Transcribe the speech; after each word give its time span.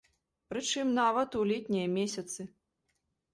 Прычым 0.53 0.87
нават 0.99 1.37
у 1.41 1.43
летнія 1.51 1.87
месяцы. 1.99 2.41